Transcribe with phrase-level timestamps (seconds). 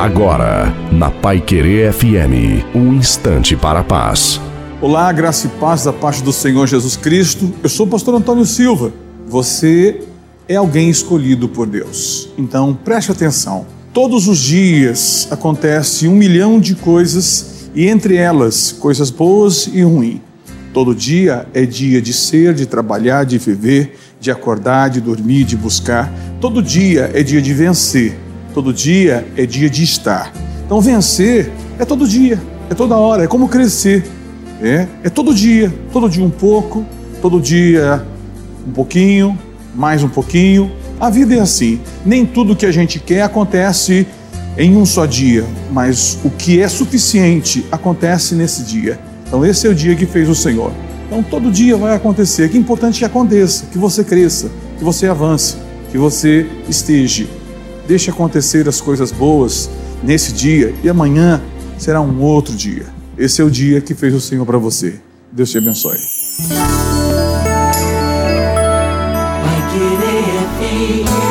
[0.00, 4.40] Agora, na Pai Querer FM, um instante para a paz.
[4.80, 7.52] Olá, graça e paz da parte do Senhor Jesus Cristo.
[7.62, 8.94] Eu sou o pastor Antônio Silva.
[9.28, 10.00] Você
[10.48, 12.30] é alguém escolhido por Deus.
[12.38, 13.66] Então preste atenção.
[13.92, 20.20] Todos os dias acontece um milhão de coisas e entre elas coisas boas e ruins.
[20.72, 25.58] Todo dia é dia de ser, de trabalhar, de viver, de acordar, de dormir, de
[25.58, 26.10] buscar.
[26.40, 28.29] Todo dia é dia de vencer.
[28.54, 30.32] Todo dia é dia de estar.
[30.64, 34.04] Então vencer é todo dia, é toda hora, é como crescer.
[34.62, 36.84] É, é todo dia, todo dia um pouco,
[37.22, 38.04] todo dia
[38.66, 39.38] um pouquinho,
[39.74, 40.70] mais um pouquinho.
[41.00, 41.80] A vida é assim.
[42.04, 44.06] Nem tudo que a gente quer acontece
[44.58, 48.98] em um só dia, mas o que é suficiente acontece nesse dia.
[49.26, 50.72] Então, esse é o dia que fez o Senhor.
[51.06, 52.50] Então, todo dia vai acontecer.
[52.50, 55.56] Que importante que aconteça, que você cresça, que você avance,
[55.90, 57.26] que você esteja.
[57.90, 59.68] Deixe acontecer as coisas boas
[60.00, 61.42] nesse dia e amanhã
[61.76, 62.86] será um outro dia.
[63.18, 65.00] Esse é o dia que fez o Senhor para você.
[65.32, 65.98] Deus te abençoe.
[69.42, 71.29] Vai querer